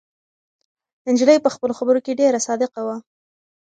[1.13, 2.97] نجلۍ په خپلو خبرو کې ډېره صادقه وه.